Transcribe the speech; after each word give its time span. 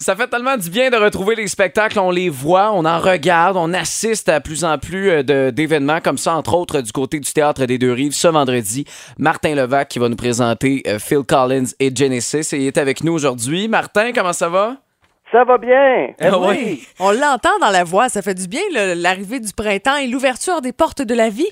Ça 0.00 0.14
fait 0.14 0.28
tellement 0.28 0.56
du 0.56 0.70
bien 0.70 0.90
de 0.90 0.96
retrouver 0.96 1.34
les 1.34 1.48
spectacles. 1.48 1.98
On 1.98 2.12
les 2.12 2.28
voit, 2.28 2.70
on 2.72 2.84
en 2.84 3.00
regarde, 3.00 3.56
on 3.56 3.74
assiste 3.74 4.28
à 4.28 4.40
plus 4.40 4.62
en 4.64 4.78
plus 4.78 5.10
euh, 5.10 5.50
d'événements 5.50 6.00
comme 6.00 6.18
ça, 6.18 6.36
entre 6.36 6.54
autres 6.54 6.80
du 6.80 6.92
côté 6.92 7.18
du 7.18 7.32
Théâtre 7.32 7.66
des 7.66 7.78
Deux-Rives. 7.78 8.12
Ce 8.12 8.28
vendredi, 8.28 8.84
Martin 9.18 9.56
Levac 9.56 9.88
qui 9.88 9.98
va 9.98 10.08
nous 10.08 10.14
présenter 10.14 10.84
euh, 10.86 11.00
Phil 11.00 11.24
Collins 11.26 11.72
et 11.80 11.94
Genesis. 11.94 12.54
Et 12.54 12.58
il 12.58 12.66
est 12.68 12.78
avec 12.78 13.02
nous 13.02 13.12
aujourd'hui. 13.12 13.66
Martin, 13.66 14.12
comment 14.12 14.32
ça 14.32 14.48
va? 14.48 14.76
Ça 15.30 15.44
va 15.44 15.58
bien. 15.58 16.08
Ah 16.20 16.38
oui. 16.38 16.86
On 17.00 17.10
l'entend 17.10 17.58
dans 17.60 17.70
la 17.70 17.84
voix, 17.84 18.08
ça 18.08 18.22
fait 18.22 18.34
du 18.34 18.48
bien, 18.48 18.62
le- 18.72 18.94
l'arrivée 19.00 19.40
du 19.40 19.52
printemps 19.54 19.96
et 19.96 20.06
l'ouverture 20.06 20.60
des 20.62 20.72
portes 20.72 21.02
de 21.02 21.14
la 21.14 21.28
vie. 21.28 21.50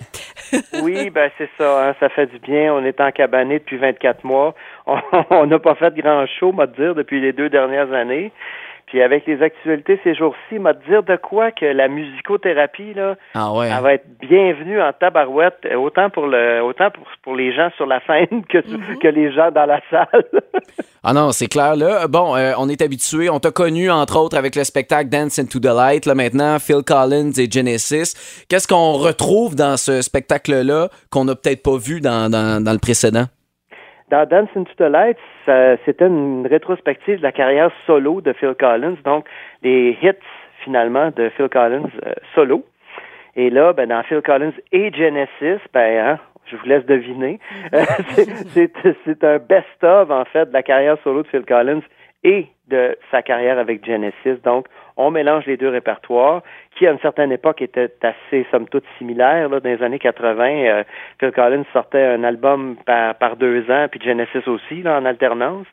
Oui, 0.83 1.11
ben 1.11 1.31
c'est 1.39 1.51
ça, 1.59 1.89
hein, 1.89 1.95
ça 2.01 2.09
fait 2.09 2.27
du 2.27 2.39
bien. 2.39 2.73
On 2.73 2.85
est 2.85 3.01
en 3.01 3.11
cabané 3.11 3.59
depuis 3.59 3.77
24 3.79 4.25
mois. 4.25 4.55
On- 4.87 5.01
On 5.31 5.47
n'a 5.47 5.59
pas 5.59 5.75
fait 5.75 5.95
grand 5.95 6.25
show, 6.27 6.53
m'a 6.53 6.67
dire, 6.67 6.95
depuis 6.95 7.21
les 7.21 7.33
deux 7.33 7.49
dernières 7.51 7.93
années. 7.93 8.33
Puis 8.87 9.03
avec 9.03 9.27
les 9.27 9.43
actualités 9.43 9.99
ces 10.05 10.15
jours-ci, 10.15 10.61
m'a 10.61 10.73
dire 10.73 11.03
de 11.03 11.17
quoi 11.17 11.51
que 11.51 11.67
la 11.67 11.89
musicothérapie 11.89 12.95
là, 12.95 13.17
Ah 13.35 13.53
ouais. 13.53 13.69
elle 13.77 13.83
va 13.83 13.95
être 13.95 14.07
bienvenue 14.21 14.81
en 14.81 14.93
tabarouette, 14.93 15.67
autant 15.77 16.09
pour 16.09 16.29
le, 16.29 16.63
autant 16.63 16.91
pour, 16.93 17.05
pour 17.25 17.35
les 17.35 17.53
gens 17.53 17.71
sur 17.77 17.87
la 17.87 18.01
scène 18.07 18.45
que 18.49 18.59
que 19.01 19.09
les 19.09 19.33
gens 19.33 19.51
dans 19.51 19.67
la 19.67 19.81
salle. 19.91 20.07
Ah 21.09 21.13
non, 21.13 21.31
c'est 21.31 21.47
clair 21.47 21.77
là. 21.77 22.09
Bon, 22.09 22.35
euh, 22.35 22.51
on 22.59 22.69
est 22.69 22.83
habitué, 22.83 23.31
on 23.31 23.39
t'a 23.39 23.53
connu 23.53 23.89
entre 23.93 24.19
autres 24.19 24.37
avec 24.37 24.57
le 24.57 24.65
spectacle 24.65 25.09
Dance 25.09 25.39
into 25.39 25.61
the 25.61 25.73
Light. 25.73 26.05
Là 26.05 26.17
maintenant, 26.17 26.59
Phil 26.59 26.83
Collins 26.85 27.31
et 27.39 27.49
Genesis. 27.49 28.45
Qu'est-ce 28.49 28.67
qu'on 28.67 28.95
retrouve 28.95 29.55
dans 29.55 29.77
ce 29.77 30.03
spectacle-là 30.03 30.89
qu'on 31.13 31.25
n'a 31.27 31.37
peut-être 31.37 31.63
pas 31.63 31.79
vu 31.79 32.01
dans, 32.01 32.29
dans, 32.29 32.61
dans 32.61 32.73
le 32.73 32.81
précédent? 32.81 33.27
Dans 34.11 34.27
Dance 34.27 34.49
into 34.57 34.73
the 34.79 34.91
Light, 34.91 35.17
c'était 35.85 36.09
une 36.09 36.45
rétrospective 36.45 37.19
de 37.19 37.23
la 37.23 37.31
carrière 37.31 37.71
solo 37.87 38.21
de 38.21 38.33
Phil 38.33 38.57
Collins, 38.59 38.97
donc 39.05 39.27
les 39.63 39.97
hits 40.03 40.27
finalement 40.65 41.13
de 41.15 41.31
Phil 41.37 41.49
Collins 41.49 41.89
euh, 42.05 42.15
solo. 42.35 42.65
Et 43.37 43.51
là, 43.51 43.73
ben, 43.73 43.91
dans 43.91 44.03
Phil 44.03 44.23
Collins 44.23 44.55
et 44.73 44.93
Genesis, 44.93 45.63
ben, 45.73 46.05
hein, 46.05 46.19
je 46.51 46.57
vous 46.57 46.67
laisse 46.67 46.85
deviner, 46.87 47.39
Euh, 47.75 47.85
c'est- 48.15 49.25
un 49.25 49.39
best-of 49.39 50.11
en 50.11 50.25
fait 50.27 50.47
de 50.47 50.53
la 50.53 50.63
carrière 50.63 50.97
solo 51.03 51.23
de 51.23 51.29
Phil 51.29 51.45
Collins 51.45 51.83
et 52.25 52.47
de 52.69 52.97
sa 53.11 53.23
carrière 53.23 53.59
avec 53.59 53.85
Genesis. 53.85 54.41
Donc, 54.45 54.67
on 54.97 55.11
mélange 55.11 55.47
les 55.47 55.57
deux 55.57 55.69
répertoires 55.69 56.43
qui, 56.77 56.87
à 56.87 56.93
une 56.93 56.99
certaine 57.01 57.33
époque, 57.33 57.63
étaient 57.63 57.91
assez, 58.03 58.47
somme 58.51 58.69
toute, 58.69 58.85
similaires. 58.99 59.49
Là, 59.49 59.61
dans 59.61 59.69
les 59.69 59.83
années 59.83 59.99
80, 59.99 60.45
euh, 60.45 60.85
Phil 61.19 61.33
Collins 61.33 61.65
sortait 61.73 62.05
un 62.05 62.25
album 62.25 62.77
par, 62.85 63.15
par 63.15 63.37
deux 63.37 63.71
ans, 63.71 63.87
puis 63.91 64.01
Genesis 64.03 64.47
aussi, 64.47 64.83
là, 64.83 64.99
en 64.99 65.05
alternance. 65.05 65.67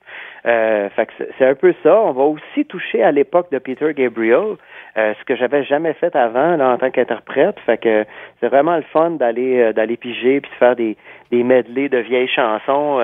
Euh, 0.46 0.90
fait 0.90 1.06
que 1.06 1.12
c'est- 1.38 1.46
un 1.46 1.56
peu 1.56 1.74
ça. 1.84 2.00
On 2.02 2.12
va 2.12 2.24
aussi 2.24 2.66
toucher 2.66 3.04
à 3.04 3.12
l'époque 3.12 3.50
de 3.52 3.60
Peter 3.60 3.94
Gabriel, 3.94 4.56
euh, 4.98 5.14
ce 5.20 5.24
que 5.26 5.36
j'avais 5.36 5.64
jamais 5.64 5.94
fait 5.94 6.16
avant 6.16 6.56
là, 6.58 6.70
en 6.70 6.78
tant 6.78 6.90
qu'interprète. 6.90 7.58
Fait 7.66 7.78
que 7.78 8.06
c'est 8.40 8.48
vraiment 8.48 8.76
le 8.76 8.84
fun 8.84 9.12
d'aller 9.12 9.60
euh, 9.62 9.74
d'aller 9.74 9.98
piger 9.98 10.42
puis 10.42 10.52
de 10.52 10.56
faire 10.56 10.76
des, 10.76 10.98
des 11.32 11.44
medleys 11.44 11.90
de 11.90 11.98
vieilles 12.00 12.28
chansons. 12.28 13.00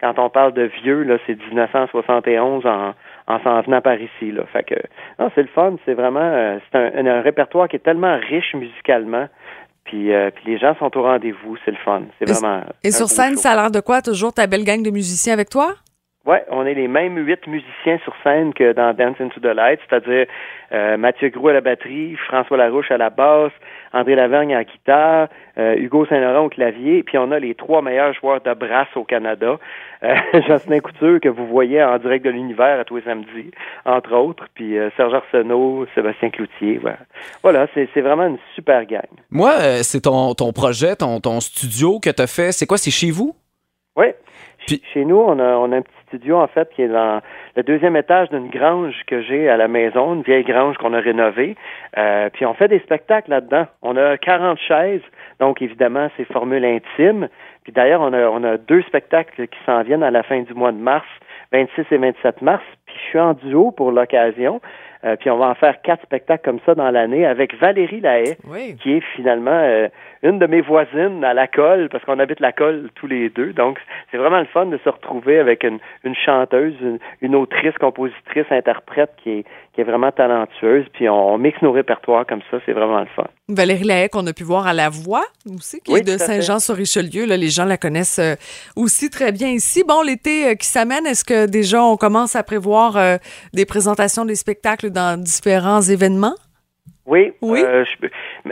Quand 0.00 0.18
on 0.18 0.28
parle 0.30 0.52
de 0.52 0.62
vieux, 0.82 1.02
là, 1.02 1.16
c'est 1.26 1.38
1971 1.38 2.66
en 2.66 2.92
en 3.30 3.42
s'en 3.42 3.60
venant 3.62 3.80
par 3.80 4.00
ici. 4.00 4.30
Là. 4.32 4.42
Fait 4.52 4.64
que 4.64 4.74
non, 5.18 5.30
c'est 5.34 5.42
le 5.42 5.48
fun. 5.48 5.76
C'est 5.84 5.94
vraiment 5.94 6.20
euh, 6.20 6.58
c'est 6.70 6.78
un, 6.78 7.06
un 7.06 7.20
répertoire 7.22 7.68
qui 7.68 7.76
est 7.76 7.80
tellement 7.80 8.18
riche 8.28 8.54
musicalement. 8.54 9.28
Puis, 9.84 10.12
euh, 10.12 10.30
puis 10.30 10.44
les 10.46 10.58
gens 10.58 10.76
sont 10.78 10.96
au 10.96 11.02
rendez-vous. 11.02 11.56
C'est 11.64 11.70
le 11.72 11.76
fun. 11.78 12.02
C'est 12.18 12.30
vraiment. 12.30 12.62
Et 12.84 12.90
sur 12.90 13.08
scène, 13.08 13.34
show. 13.34 13.40
ça 13.40 13.52
a 13.52 13.56
l'air 13.56 13.70
de 13.70 13.80
quoi? 13.80 14.02
Toujours 14.02 14.32
ta 14.32 14.46
belle 14.46 14.64
gang 14.64 14.82
de 14.82 14.90
musiciens 14.90 15.32
avec 15.32 15.48
toi? 15.48 15.74
On 16.50 16.66
est 16.66 16.74
les 16.74 16.88
mêmes 16.88 17.16
huit 17.18 17.46
musiciens 17.46 17.98
sur 18.04 18.14
scène 18.22 18.52
que 18.54 18.72
dans 18.72 18.94
Dance 18.94 19.20
into 19.20 19.40
the 19.40 19.46
Light, 19.54 19.80
c'est-à-dire 19.88 20.26
euh, 20.72 20.96
Mathieu 20.96 21.28
Gros 21.30 21.48
à 21.48 21.52
la 21.54 21.60
batterie, 21.60 22.16
François 22.26 22.56
Larouche 22.56 22.90
à 22.90 22.98
la 22.98 23.10
basse, 23.10 23.52
André 23.92 24.14
Lavergne 24.14 24.54
à 24.54 24.58
la 24.58 24.64
guitare, 24.64 25.28
euh, 25.58 25.74
Hugo 25.76 26.06
Saint-Laurent 26.06 26.44
au 26.44 26.48
clavier, 26.48 27.02
puis 27.02 27.18
on 27.18 27.30
a 27.32 27.38
les 27.38 27.54
trois 27.54 27.82
meilleurs 27.82 28.12
joueurs 28.14 28.40
de 28.40 28.54
brasse 28.54 28.88
au 28.94 29.04
Canada, 29.04 29.58
euh, 30.04 30.14
Jocelyn 30.46 30.80
Couture 30.80 31.20
que 31.20 31.28
vous 31.28 31.46
voyez 31.46 31.82
en 31.82 31.98
direct 31.98 32.24
de 32.24 32.30
l'univers 32.30 32.78
à 32.80 32.84
tous 32.84 32.96
les 32.96 33.02
samedis, 33.02 33.50
entre 33.84 34.14
autres, 34.14 34.44
puis 34.54 34.78
euh, 34.78 34.90
Serge 34.96 35.14
Arsenault, 35.14 35.86
Sébastien 35.94 36.30
Cloutier, 36.30 36.78
voilà. 36.78 36.98
Voilà, 37.42 37.66
c'est 37.74 37.88
c'est 37.92 38.00
vraiment 38.02 38.26
une 38.26 38.38
super 38.54 38.84
gang. 38.86 39.02
Moi, 39.30 39.52
c'est 39.82 40.02
ton, 40.02 40.34
ton 40.34 40.52
projet, 40.52 40.94
ton, 40.96 41.18
ton 41.20 41.40
studio 41.40 41.98
que 41.98 42.10
tu 42.10 42.22
as 42.22 42.26
fait. 42.26 42.52
C'est 42.52 42.66
quoi? 42.66 42.78
C'est 42.78 42.90
chez 42.90 43.10
vous? 43.10 43.34
Oui. 43.96 44.06
Puis- 44.66 44.82
Chez 44.92 45.04
nous, 45.04 45.16
on 45.16 45.38
a, 45.38 45.56
on 45.56 45.72
a 45.72 45.76
un 45.78 45.82
petit 45.82 45.92
studio, 46.10 46.38
en 46.38 46.48
fait, 46.48 46.68
qui 46.74 46.82
est 46.82 46.88
dans 46.88 47.20
le 47.56 47.62
deuxième 47.62 47.96
étage 47.96 48.28
d'une 48.30 48.48
grange 48.48 48.94
que 49.06 49.22
j'ai 49.22 49.48
à 49.48 49.56
la 49.56 49.68
maison, 49.68 50.14
une 50.14 50.22
vieille 50.22 50.44
grange 50.44 50.76
qu'on 50.76 50.92
a 50.92 50.98
rénovée. 51.00 51.56
Euh, 51.96 52.28
puis 52.32 52.44
on 52.44 52.54
fait 52.54 52.68
des 52.68 52.80
spectacles 52.80 53.30
là-dedans. 53.30 53.66
On 53.82 53.96
a 53.96 54.18
40 54.18 54.58
chaises, 54.58 55.02
donc 55.38 55.62
évidemment, 55.62 56.08
c'est 56.16 56.24
formule 56.24 56.64
intime. 56.64 57.28
Puis 57.62 57.72
d'ailleurs, 57.72 58.00
on 58.00 58.12
a, 58.12 58.28
on 58.28 58.42
a 58.42 58.56
deux 58.56 58.82
spectacles 58.82 59.46
qui 59.46 59.58
s'en 59.64 59.82
viennent 59.82 60.02
à 60.02 60.10
la 60.10 60.24
fin 60.24 60.40
du 60.42 60.54
mois 60.54 60.72
de 60.72 60.78
mars, 60.78 61.06
26 61.52 61.86
et 61.92 61.96
27 61.96 62.42
mars. 62.42 62.64
Puis 62.86 62.96
je 62.96 63.08
suis 63.10 63.20
en 63.20 63.34
duo 63.34 63.70
pour 63.70 63.92
l'occasion. 63.92 64.60
Euh, 65.04 65.16
puis 65.16 65.30
on 65.30 65.38
va 65.38 65.46
en 65.48 65.54
faire 65.54 65.80
quatre 65.82 66.02
spectacles 66.02 66.44
comme 66.44 66.60
ça 66.66 66.74
dans 66.74 66.90
l'année 66.90 67.24
avec 67.26 67.54
Valérie 67.58 68.00
Lahaye 68.00 68.36
Oui. 68.48 68.76
qui 68.82 68.92
est 68.94 69.02
finalement 69.16 69.50
euh, 69.50 69.88
une 70.22 70.38
de 70.38 70.46
mes 70.46 70.60
voisines 70.60 71.24
à 71.24 71.32
la 71.32 71.46
colle, 71.46 71.88
parce 71.90 72.04
qu'on 72.04 72.18
habite 72.18 72.40
la 72.40 72.52
colle 72.52 72.90
tous 72.96 73.06
les 73.06 73.30
deux. 73.30 73.54
Donc, 73.54 73.78
c'est 74.10 74.18
vraiment 74.18 74.40
le 74.40 74.44
fun 74.46 74.66
de 74.66 74.78
se 74.84 74.88
retrouver 74.90 75.38
avec 75.38 75.64
une, 75.64 75.78
une 76.04 76.14
chanteuse, 76.14 76.74
une, 76.82 76.98
une 77.22 77.34
autrice, 77.34 77.72
compositrice, 77.80 78.44
interprète 78.50 79.10
qui 79.22 79.30
est, 79.30 79.44
qui 79.74 79.80
est 79.80 79.84
vraiment 79.84 80.12
talentueuse. 80.12 80.84
Puis 80.92 81.08
on, 81.08 81.32
on 81.34 81.38
mixe 81.38 81.62
nos 81.62 81.72
répertoires 81.72 82.26
comme 82.26 82.42
ça, 82.50 82.58
c'est 82.66 82.72
vraiment 82.72 83.00
le 83.00 83.06
fun. 83.16 83.24
Valérie 83.48 83.84
Lahaye, 83.84 84.10
qu'on 84.10 84.26
a 84.26 84.32
pu 84.34 84.44
voir 84.44 84.66
à 84.66 84.74
La 84.74 84.90
Voix 84.90 85.24
aussi, 85.56 85.80
qui 85.80 85.92
Oui, 85.92 86.00
est 86.00 86.02
de. 86.02 86.18
Saint-Jean-sur-Richelieu. 86.18 87.24
Là, 87.24 87.38
Les 87.38 87.48
gens 87.48 87.64
la 87.64 87.78
connaissent 87.78 88.18
euh, 88.18 88.34
aussi 88.76 89.08
très 89.08 89.32
bien 89.32 89.48
ici. 89.48 89.82
Bon, 89.88 90.02
l'été 90.02 90.48
euh, 90.50 90.54
qui 90.54 90.66
s'amène, 90.66 91.06
est-ce 91.06 91.24
que 91.24 91.46
déjà 91.46 91.82
on 91.82 91.96
commence 91.96 92.36
à 92.36 92.42
prévoir 92.42 92.96
euh, 92.98 93.16
des 93.54 93.64
présentations, 93.64 94.26
des 94.26 94.34
spectacles 94.34 94.89
dans 94.90 95.20
différents 95.20 95.80
événements? 95.80 96.34
Oui, 97.06 97.32
Oui. 97.42 97.60
euh, 97.64 97.84
je 97.84 98.06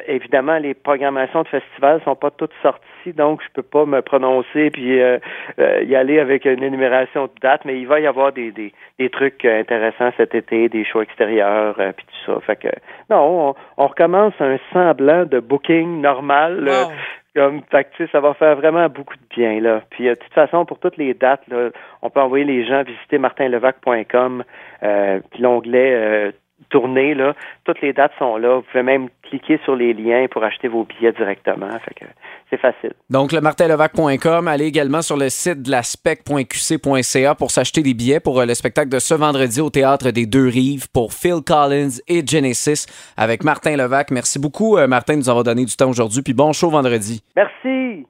évidemment, 0.08 0.58
les 0.58 0.74
programmations 0.74 1.42
de 1.42 1.48
festivals 1.48 2.00
sont 2.04 2.16
pas 2.16 2.30
toutes 2.32 2.54
sorties, 2.60 3.12
donc 3.14 3.40
je 3.42 3.48
peux 3.54 3.62
pas 3.62 3.84
me 3.86 4.00
prononcer 4.02 4.70
puis 4.70 5.00
euh, 5.00 5.18
euh, 5.60 5.82
y 5.84 5.94
aller 5.94 6.18
avec 6.18 6.44
une 6.44 6.62
énumération 6.64 7.26
de 7.26 7.30
dates, 7.40 7.64
mais 7.64 7.78
il 7.78 7.86
va 7.86 8.00
y 8.00 8.06
avoir 8.06 8.32
des, 8.32 8.50
des, 8.50 8.72
des 8.98 9.10
trucs 9.10 9.44
intéressants 9.44 10.10
cet 10.16 10.34
été, 10.34 10.68
des 10.68 10.84
shows 10.84 11.02
extérieurs, 11.02 11.76
puis 11.96 12.06
tout 12.06 12.32
ça. 12.32 12.40
Fait 12.40 12.56
que 12.56 12.68
non, 13.10 13.50
on, 13.50 13.54
on 13.76 13.86
recommence 13.86 14.34
un 14.40 14.58
semblant 14.72 15.24
de 15.24 15.38
booking 15.38 16.00
normal. 16.00 16.64
Wow. 16.68 16.92
Comme, 17.38 17.62
fait 17.70 17.86
que, 17.96 18.06
ça 18.08 18.18
va 18.18 18.34
faire 18.34 18.56
vraiment 18.56 18.88
beaucoup 18.88 19.14
de 19.14 19.36
bien, 19.36 19.60
là. 19.60 19.80
Puis, 19.90 20.08
euh, 20.08 20.14
de 20.14 20.18
toute 20.18 20.32
façon, 20.32 20.64
pour 20.64 20.80
toutes 20.80 20.96
les 20.96 21.14
dates, 21.14 21.46
là, 21.46 21.70
on 22.02 22.10
peut 22.10 22.20
envoyer 22.20 22.44
les 22.44 22.66
gens 22.66 22.82
visiter 22.82 23.18
martinlevac.com, 23.18 24.42
euh, 24.82 25.20
puis 25.30 25.42
l'onglet 25.42 25.94
euh, 25.94 26.32
tournée, 26.70 27.14
là. 27.14 27.34
Toutes 27.64 27.80
les 27.80 27.92
dates 27.92 28.12
sont 28.18 28.36
là. 28.36 28.56
Vous 28.56 28.62
pouvez 28.62 28.82
même 28.82 29.08
cliquer 29.22 29.58
sur 29.64 29.76
les 29.76 29.92
liens 29.92 30.26
pour 30.30 30.42
acheter 30.44 30.68
vos 30.68 30.84
billets 30.84 31.12
directement. 31.12 31.68
C'est 32.50 32.60
facile. 32.60 32.92
Donc, 33.10 33.32
le 33.32 33.40
martinlevac.com. 33.40 34.48
Allez 34.48 34.66
également 34.66 35.02
sur 35.02 35.16
le 35.16 35.28
site 35.28 35.62
de 35.62 35.70
la 35.70 35.82
spec.qc.ca 35.82 37.34
pour 37.34 37.50
s'acheter 37.50 37.82
des 37.82 37.94
billets 37.94 38.20
pour 38.20 38.40
euh, 38.40 38.46
le 38.46 38.54
spectacle 38.54 38.88
de 38.88 38.98
ce 38.98 39.14
vendredi 39.14 39.60
au 39.60 39.70
Théâtre 39.70 40.10
des 40.10 40.26
Deux-Rives 40.26 40.90
pour 40.92 41.12
Phil 41.12 41.42
Collins 41.46 42.00
et 42.08 42.26
Genesis 42.26 42.86
avec 43.16 43.44
Martin 43.44 43.76
Levac. 43.76 44.10
Merci 44.10 44.38
beaucoup, 44.38 44.78
euh, 44.78 44.86
Martin, 44.86 45.14
de 45.14 45.18
nous 45.18 45.28
avoir 45.28 45.44
donné 45.44 45.64
du 45.64 45.76
temps 45.76 45.90
aujourd'hui. 45.90 46.22
Puis 46.22 46.34
bon 46.34 46.52
show 46.52 46.70
vendredi. 46.70 47.22
Merci! 47.36 48.08